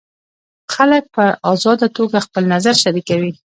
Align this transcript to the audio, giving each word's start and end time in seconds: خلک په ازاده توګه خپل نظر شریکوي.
خلک 0.73 1.03
په 1.15 1.23
ازاده 1.51 1.87
توګه 1.97 2.17
خپل 2.25 2.43
نظر 2.53 2.75
شریکوي. 2.83 3.33